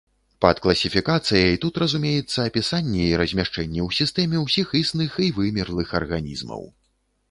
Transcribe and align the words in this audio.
Пад 0.43 0.61
класіфікацыяй 0.65 1.59
тут 1.65 1.77
разумеецца 1.83 2.47
апісанне 2.53 3.05
і 3.11 3.21
размяшчэнне 3.25 3.79
ў 3.87 4.01
сістэме 4.01 4.37
ўсіх 4.49 4.77
існых 4.85 5.11
і 5.29 5.33
вымерлых 5.41 5.99
арганізмаў. 6.03 6.71